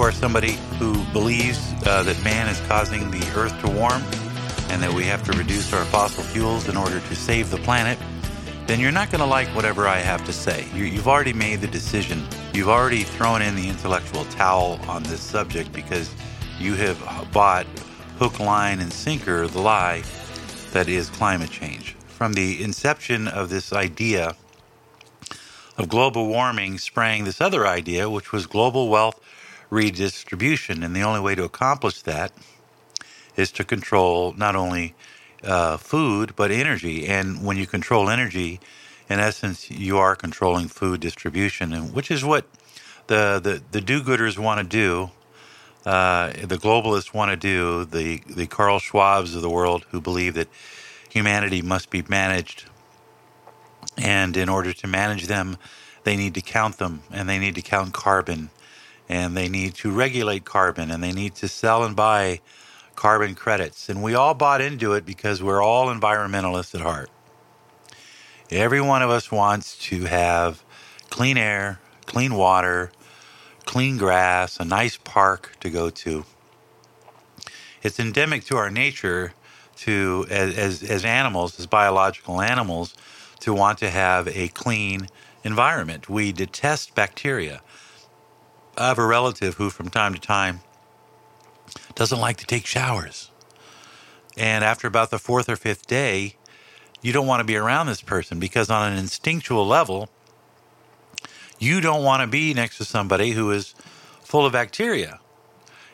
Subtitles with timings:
[0.00, 4.02] You are somebody who believes uh, that man is causing the earth to warm
[4.70, 7.98] and that we have to reduce our fossil fuels in order to save the planet,
[8.66, 10.66] then you're not going to like whatever I have to say.
[10.74, 12.26] You, you've already made the decision.
[12.54, 16.10] You've already thrown in the intellectual towel on this subject because
[16.58, 16.98] you have
[17.30, 17.66] bought
[18.18, 20.02] hook, line, and sinker the lie
[20.72, 21.94] that is climate change.
[22.06, 24.34] From the inception of this idea
[25.76, 29.20] of global warming sprang this other idea, which was global wealth
[29.70, 30.82] redistribution.
[30.82, 32.32] And the only way to accomplish that
[33.36, 34.94] is to control not only
[35.42, 37.06] uh, food, but energy.
[37.06, 38.60] And when you control energy,
[39.08, 42.46] in essence, you are controlling food distribution, and which is what
[43.06, 45.10] the, the, the do gooders want to do.
[45.86, 50.34] Uh, the globalists want to do, the, the Carl Schwabs of the world who believe
[50.34, 50.48] that
[51.08, 52.66] humanity must be managed
[53.96, 55.56] and in order to manage them,
[56.04, 58.50] they need to count them and they need to count carbon
[59.10, 62.40] and they need to regulate carbon and they need to sell and buy
[62.96, 63.88] carbon credits.
[63.90, 67.10] And we all bought into it because we're all environmentalists at heart.
[68.50, 70.62] Every one of us wants to have
[71.10, 72.92] clean air, clean water,
[73.66, 76.24] clean grass, a nice park to go to.
[77.82, 79.34] It's endemic to our nature
[79.78, 82.94] to as, as, as animals, as biological animals,
[83.40, 85.08] to want to have a clean
[85.44, 86.08] environment.
[86.10, 87.62] We detest bacteria.
[88.80, 90.60] I have a relative who, from time to time,
[91.94, 93.30] doesn't like to take showers.
[94.38, 96.36] And after about the fourth or fifth day,
[97.02, 100.08] you don't want to be around this person because, on an instinctual level,
[101.58, 103.74] you don't want to be next to somebody who is
[104.22, 105.20] full of bacteria.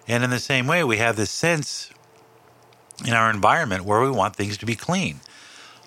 [0.06, 1.90] And in the same way, we have this sense
[3.04, 5.20] in our environment where we want things to be clean.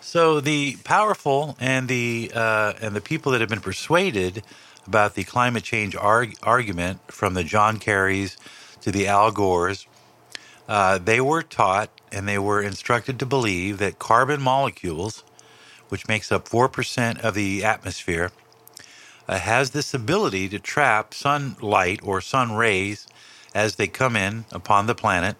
[0.10, 4.42] So the powerful and the uh, and the people that have been persuaded
[4.88, 8.36] about the climate change arg- argument, from the John Kerrys
[8.82, 9.86] to the Al Gores,
[10.68, 15.24] uh, they were taught and they were instructed to believe that carbon molecules,
[15.90, 18.32] which makes up four percent of the atmosphere,
[19.28, 23.06] uh, has this ability to trap sunlight or sun rays
[23.54, 25.38] as they come in upon the planet,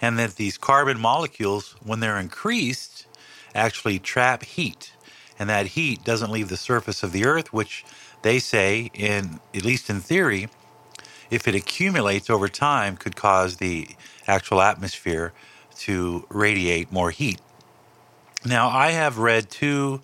[0.00, 3.07] and that these carbon molecules, when they're increased
[3.58, 4.92] actually trap heat.
[5.38, 7.84] And that heat doesn't leave the surface of the earth, which
[8.22, 10.48] they say, in at least in theory,
[11.30, 13.88] if it accumulates over time, could cause the
[14.26, 15.32] actual atmosphere
[15.76, 17.40] to radiate more heat.
[18.44, 20.00] Now, I have read two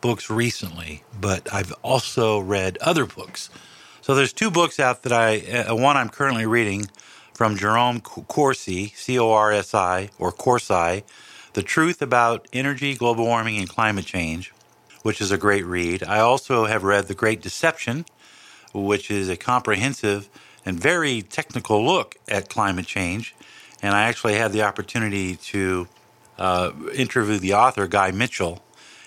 [0.00, 3.50] books recently, but I've also read other books.
[4.00, 6.86] So there's two books out that I, uh, one I'm currently reading
[7.34, 11.04] from Jerome Corsi, C O R S I, or Corsi,
[11.52, 14.52] the Truth About Energy, Global Warming, and Climate Change,
[15.02, 16.02] which is a great read.
[16.02, 18.04] I also have read The Great Deception,
[18.74, 20.28] which is a comprehensive
[20.64, 23.34] and very technical look at climate change.
[23.80, 25.88] And I actually had the opportunity to
[26.38, 28.62] uh, interview the author, Guy Mitchell.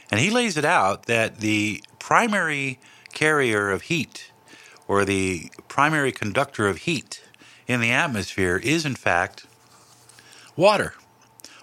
[0.10, 2.80] And he lays it out that the primary
[3.14, 4.32] carrier of heat
[4.88, 7.22] or the primary conductor of heat
[7.68, 9.46] in the atmosphere is, in fact,
[10.56, 10.96] water.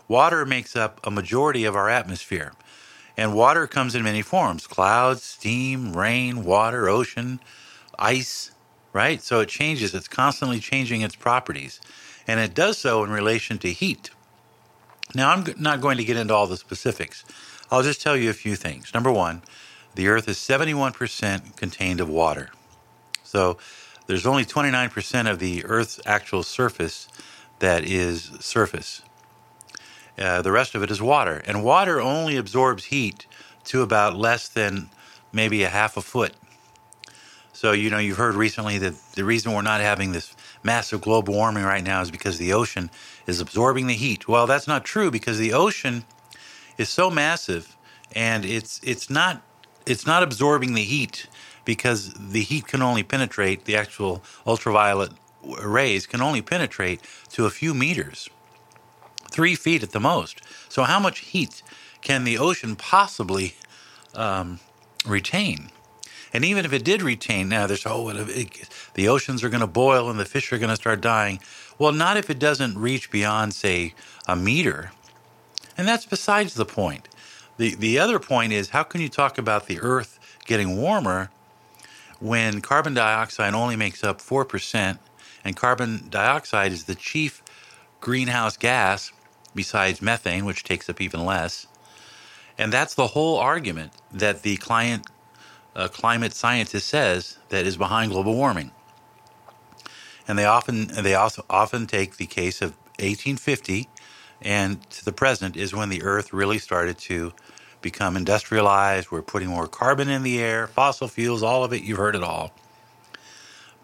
[0.08, 2.52] Water makes up a majority of our atmosphere.
[3.16, 7.40] And water comes in many forms clouds, steam, rain, water, ocean,
[7.98, 8.52] ice,
[8.92, 9.22] right?
[9.22, 11.80] So it changes, it's constantly changing its properties.
[12.26, 14.10] And it does so in relation to heat.
[15.14, 17.24] Now, I'm not going to get into all the specifics.
[17.70, 18.94] I'll just tell you a few things.
[18.94, 19.42] Number one,
[19.94, 22.50] the Earth is 71% contained of water.
[23.24, 23.58] So
[24.06, 27.08] there's only 29% of the Earth's actual surface
[27.58, 29.02] that is surface.
[30.18, 31.42] Uh, the rest of it is water.
[31.46, 33.26] And water only absorbs heat
[33.64, 34.90] to about less than
[35.32, 36.34] maybe a half a foot.
[37.52, 41.34] So, you know, you've heard recently that the reason we're not having this massive global
[41.34, 42.90] warming right now is because the ocean
[43.26, 44.28] is absorbing the heat.
[44.28, 46.04] Well, that's not true because the ocean
[46.78, 47.76] is so massive
[48.14, 49.42] and it's it's not
[49.86, 51.26] it's not absorbing the heat
[51.64, 55.10] because the heat can only penetrate the actual ultraviolet
[55.62, 57.00] rays can only penetrate
[57.30, 58.30] to a few meters
[59.30, 60.40] three feet at the most.
[60.68, 61.62] So, how much heat
[62.00, 63.54] can the ocean possibly
[64.14, 64.60] um,
[65.06, 65.70] retain?
[66.32, 69.66] And even if it did retain, now there's, oh, it, the oceans are going to
[69.66, 71.40] boil and the fish are going to start dying.
[71.78, 73.94] Well, not if it doesn't reach beyond, say,
[74.26, 74.92] a meter.
[75.76, 77.08] And that's besides the point.
[77.56, 81.30] The, the other point is how can you talk about the Earth getting warmer
[82.20, 84.98] when carbon dioxide only makes up 4%,
[85.44, 87.42] and carbon dioxide is the chief
[88.00, 89.12] greenhouse gas
[89.58, 91.66] besides methane, which takes up even less.
[92.56, 95.08] And that's the whole argument that the client,
[95.76, 98.70] uh, climate scientist says that is behind global warming.
[100.28, 102.70] And they often they also often take the case of
[103.00, 103.88] 1850
[104.42, 107.32] and to the present is when the Earth really started to
[107.82, 109.10] become industrialized.
[109.10, 111.82] We're putting more carbon in the air, fossil fuels, all of it.
[111.82, 112.52] You've heard it all.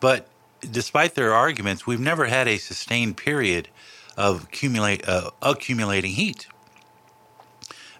[0.01, 0.29] But
[0.71, 3.69] despite their arguments, we've never had a sustained period
[4.17, 6.47] of accumulate, uh, accumulating heat.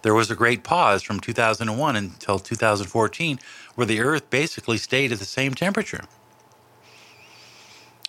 [0.03, 3.39] There was a great pause from 2001 until 2014
[3.75, 6.05] where the Earth basically stayed at the same temperature.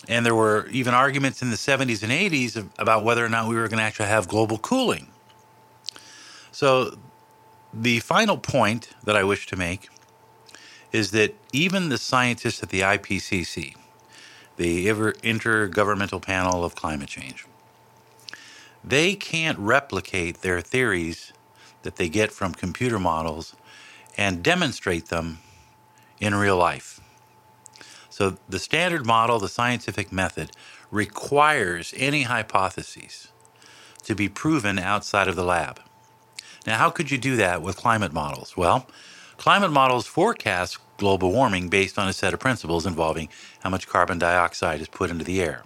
[0.08, 3.56] And there were even arguments in the 70s and 80s about whether or not we
[3.56, 5.08] were going to actually have global cooling.
[6.52, 6.98] So,
[7.74, 9.90] the final point that I wish to make
[10.92, 13.76] is that even the scientists at the IPCC,
[14.56, 17.46] the Intergovernmental Panel of Climate Change,
[18.88, 21.34] they can't replicate their theories
[21.82, 23.56] that they get from computer models
[24.18, 25.40] and demonstrate them
[26.20, 27.02] in real life.
[28.10, 30.52] So, the standard model, the scientific method,
[30.92, 33.30] requires any hypotheses
[34.04, 35.82] to be proven outside of the lab.
[36.66, 38.56] Now, how could you do that with climate models?
[38.56, 38.88] Well,
[39.38, 43.30] climate models forecast global warming based on a set of principles involving
[43.60, 45.64] how much carbon dioxide is put into the air.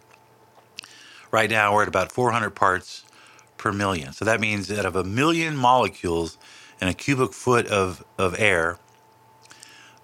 [1.31, 3.04] Right now, we're at about 400 parts
[3.59, 4.13] per million.
[4.13, 6.39] So that means that of a million molecules
[6.81, 8.79] in a cubic foot of, of air,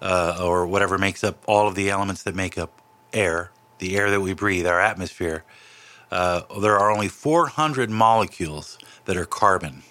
[0.02, 2.82] uh, or whatever makes up all of the elements that make up
[3.12, 5.44] air, the air that we breathe, our atmosphere,
[6.12, 9.82] uh, there are only 400 molecules that are carbon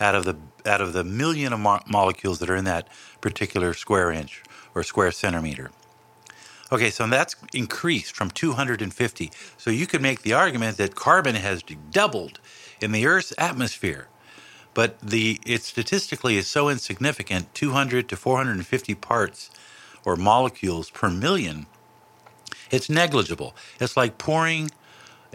[0.00, 0.36] out of the
[0.66, 2.88] out of the million of mo- molecules that are in that
[3.20, 4.42] particular square inch
[4.74, 5.70] or square centimeter.
[6.72, 9.32] Okay, so that's increased from 250.
[9.58, 12.40] So you could make the argument that carbon has doubled
[12.80, 14.08] in the Earth's atmosphere.
[14.74, 19.50] But the it statistically is so insignificant 200 to 450 parts
[20.04, 21.66] or molecules per million
[22.70, 23.54] it's negligible.
[23.80, 24.70] It's like pouring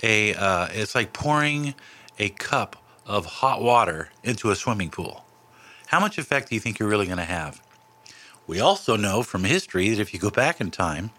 [0.03, 1.75] a uh, it's like pouring
[2.19, 5.25] a cup of hot water into a swimming pool.
[5.87, 7.61] How much effect do you think you're really going to have?
[8.47, 11.11] We also know from history that if you go back in time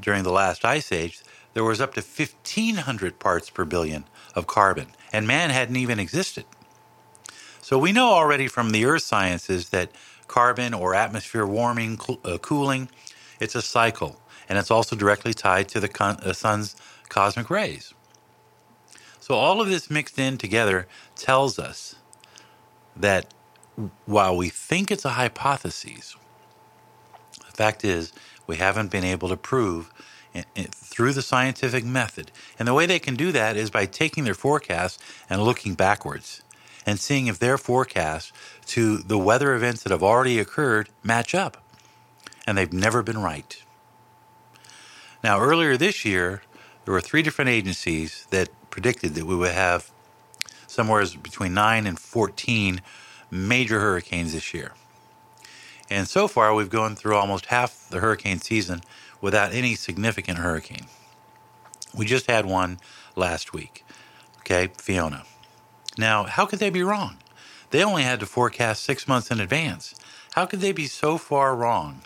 [0.00, 1.20] during the last ice age
[1.52, 4.04] there was up to 1500 parts per billion
[4.34, 6.44] of carbon and man hadn't even existed
[7.62, 9.92] so we know already from the earth sciences that
[10.26, 12.88] carbon or atmosphere warming, uh, cooling,
[13.38, 16.74] it's a cycle, and it's also directly tied to the con- uh, sun's
[17.08, 17.94] cosmic rays.
[19.20, 21.94] So all of this mixed in together tells us
[22.96, 23.32] that
[24.06, 26.16] while we think it's a hypothesis,
[27.38, 28.12] the fact is
[28.48, 29.92] we haven't been able to prove
[30.72, 32.30] through the scientific method.
[32.58, 34.98] And the way they can do that is by taking their forecasts
[35.28, 36.42] and looking backwards
[36.86, 38.32] and seeing if their forecasts
[38.66, 41.62] to the weather events that have already occurred match up.
[42.46, 43.62] And they've never been right.
[45.22, 46.42] Now, earlier this year,
[46.84, 49.90] there were three different agencies that predicted that we would have
[50.66, 52.80] somewhere between 9 and 14
[53.30, 54.72] major hurricanes this year.
[55.90, 58.80] And so far, we've gone through almost half the hurricane season
[59.20, 60.86] without any significant hurricane.
[61.94, 62.78] We just had one
[63.16, 63.84] last week,
[64.40, 65.24] okay, Fiona.
[65.98, 67.16] Now, how could they be wrong?
[67.70, 69.94] They only had to forecast six months in advance.
[70.34, 72.02] How could they be so far wrong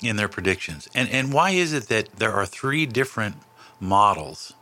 [0.00, 0.88] in their predictions?
[0.94, 3.36] And, and why is it that there are three different
[3.80, 4.54] models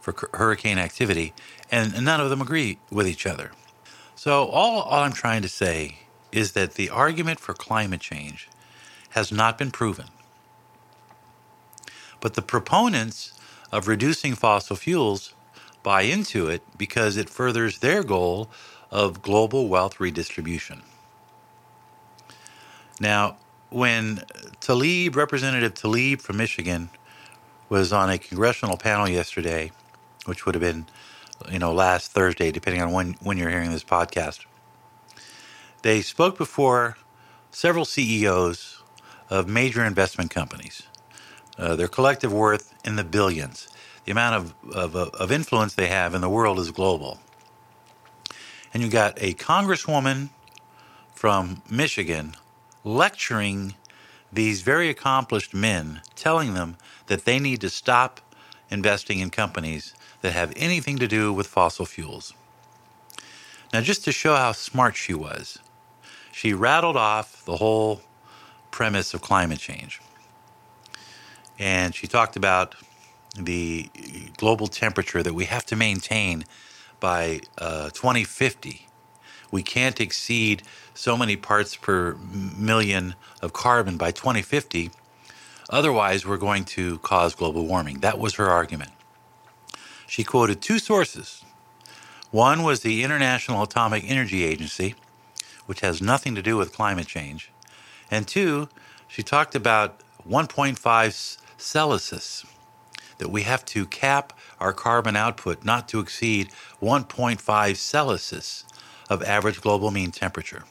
[0.00, 1.32] for hurricane activity
[1.70, 3.52] and none of them agree with each other?
[4.14, 5.98] So, all, all I'm trying to say
[6.32, 8.48] is that the argument for climate change
[9.10, 10.06] has not been proven.
[12.20, 13.32] But the proponents
[13.72, 15.34] of reducing fossil fuels
[15.82, 18.50] buy into it because it furthers their goal
[18.90, 20.82] of global wealth redistribution.
[23.00, 23.36] Now,
[23.70, 24.22] when
[24.60, 26.90] Tlaib, Representative Tlaib from Michigan,
[27.68, 29.72] was on a congressional panel yesterday,
[30.24, 30.86] which would have been,
[31.50, 34.46] you know, last Thursday, depending on when, when you're hearing this podcast,
[35.82, 36.96] they spoke before
[37.50, 38.82] several CEOs
[39.28, 40.82] of major investment companies.
[41.58, 43.68] Uh, their collective worth in the billions
[44.06, 47.18] the amount of, of, of influence they have in the world is global.
[48.72, 50.30] And you got a congresswoman
[51.12, 52.36] from Michigan
[52.84, 53.74] lecturing
[54.32, 56.76] these very accomplished men, telling them
[57.08, 58.20] that they need to stop
[58.70, 62.32] investing in companies that have anything to do with fossil fuels.
[63.72, 65.58] Now, just to show how smart she was,
[66.32, 68.02] she rattled off the whole
[68.70, 70.00] premise of climate change.
[71.58, 72.74] And she talked about
[73.38, 73.90] the
[74.36, 76.44] global temperature that we have to maintain
[77.00, 78.86] by uh, 2050.
[79.50, 80.62] We can't exceed
[80.94, 84.90] so many parts per million of carbon by 2050,
[85.68, 87.98] Otherwise, we're going to cause global warming.
[88.00, 88.92] That was her argument.
[90.06, 91.44] She quoted two sources.
[92.30, 94.94] One was the International Atomic Energy Agency,
[95.66, 97.50] which has nothing to do with climate change.
[98.10, 98.68] And two,
[99.08, 102.46] she talked about 1.5 Celsius,
[103.18, 108.64] that we have to cap our carbon output not to exceed 1.5 Celsius
[109.10, 110.64] of average global mean temperature.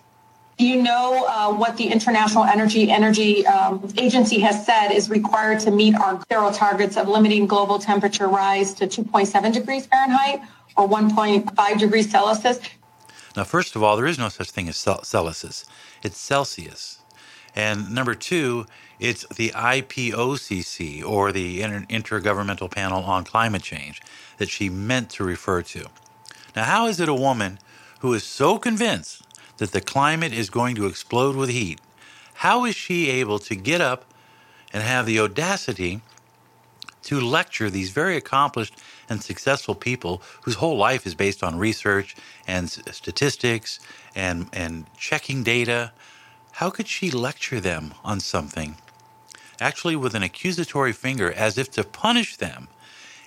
[0.57, 5.59] Do you know uh, what the International Energy Energy um, Agency has said is required
[5.61, 10.41] to meet our zero targets of limiting global temperature rise to 2.7 degrees Fahrenheit
[10.77, 12.59] or 1.5 degrees Celsius?
[13.35, 15.65] Now, first of all, there is no such thing as Celisus.
[16.03, 16.99] It's Celsius.
[17.53, 18.65] And number two,
[18.99, 24.01] it's the IPOCC, or the Inter- Intergovernmental Panel on Climate Change,
[24.37, 25.87] that she meant to refer to.
[26.55, 27.59] Now, how is it a woman
[27.99, 29.23] who is so convinced
[29.57, 31.79] that the climate is going to explode with heat,
[32.35, 34.05] how is she able to get up
[34.73, 36.01] and have the audacity
[37.03, 38.75] to lecture these very accomplished
[39.09, 42.15] and successful people whose whole life is based on research
[42.47, 43.79] and statistics
[44.15, 45.91] and, and checking data?
[46.53, 48.75] How could she lecture them on something?
[49.61, 52.67] Actually, with an accusatory finger, as if to punish them.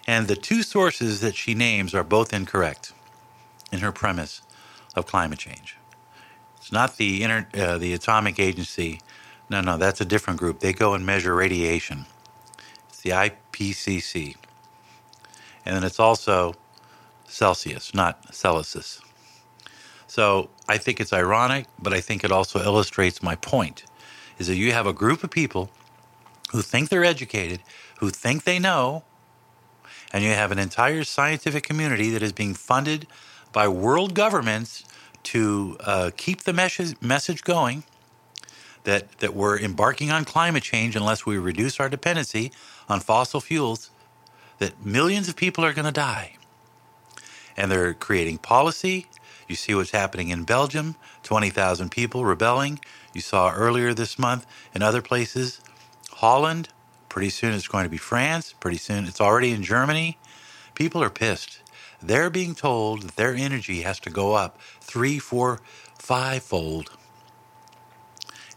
[0.06, 2.92] And the two sources that she names are both incorrect
[3.72, 4.42] in her premise
[4.96, 5.76] of climate change.
[6.56, 9.00] It's not the inter, uh, the atomic agency.
[9.50, 10.60] No, no, that's a different group.
[10.60, 12.06] They go and measure radiation.
[12.88, 14.36] It's the IPCC.
[15.64, 16.54] And then it's also
[17.26, 19.00] Celsius, not Celisus.
[20.06, 23.84] So I think it's ironic, but I think it also illustrates my point
[24.38, 25.70] is that you have a group of people
[26.50, 27.60] who think they're educated,
[28.00, 29.04] who think they know,
[30.12, 33.06] and you have an entire scientific community that is being funded
[33.52, 34.84] by world governments
[35.24, 37.84] to uh, keep the message, message going
[38.84, 42.52] that, that we're embarking on climate change unless we reduce our dependency
[42.88, 43.90] on fossil fuels,
[44.58, 46.36] that millions of people are going to die.
[47.56, 49.06] And they're creating policy.
[49.48, 52.80] You see what's happening in Belgium 20,000 people rebelling.
[53.12, 55.60] You saw earlier this month in other places,
[56.18, 56.68] Holland.
[57.08, 58.54] Pretty soon it's going to be France.
[58.60, 60.18] Pretty soon it's already in Germany.
[60.74, 61.62] People are pissed
[62.00, 65.60] they're being told that their energy has to go up three, four,
[65.98, 66.90] five fold.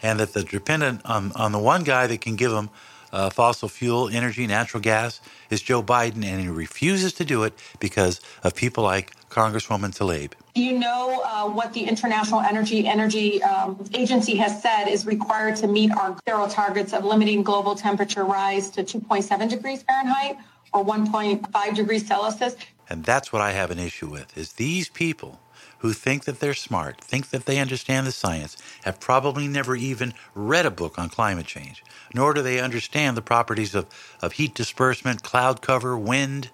[0.04, 2.70] And that they're dependent on, on the one guy that can give them
[3.12, 7.54] uh, fossil fuel, energy, natural gas is Joe Biden, and he refuses to do it
[7.80, 10.34] because of people like Congresswoman Tlaib.
[10.56, 15.68] You know uh, what the International Energy Energy um, Agency has said is required to
[15.68, 20.38] meet our zero targets of limiting global temperature rise to 2.7 degrees Fahrenheit
[20.74, 22.56] or 1.5 degrees Celsius?
[22.90, 25.40] And that's what I have an issue with is these people
[25.82, 30.14] who think that they're smart, think that they understand the science, have probably never even
[30.36, 31.84] read a book on climate change,
[32.14, 33.88] nor do they understand the properties of,
[34.22, 36.50] of heat disbursement, cloud cover, wind,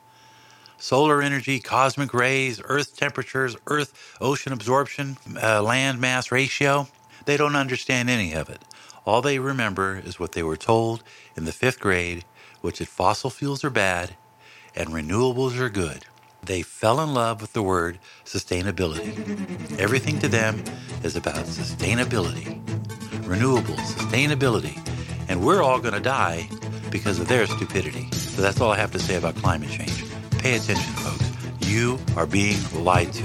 [0.78, 6.88] solar energy, cosmic rays, earth temperatures, earth ocean absorption, uh, land mass ratio.
[7.26, 8.64] They don't understand any of it.
[9.06, 11.04] All they remember is what they were told
[11.36, 12.26] in the fifth grade,
[12.62, 14.16] which is fossil fuels are bad
[14.76, 16.06] and renewables are good.
[16.48, 19.12] They fell in love with the word sustainability.
[19.78, 20.64] Everything to them
[21.04, 22.64] is about sustainability,
[23.24, 24.80] renewables, sustainability,
[25.28, 26.48] and we're all going to die
[26.90, 28.10] because of their stupidity.
[28.14, 30.06] So that's all I have to say about climate change.
[30.38, 31.30] Pay attention, folks.
[31.68, 33.24] You are being lied to.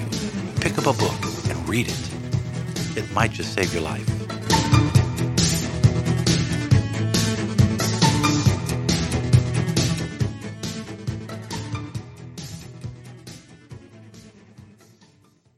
[0.60, 1.14] Pick up a book
[1.48, 2.10] and read it.
[2.96, 4.21] It might just save your life.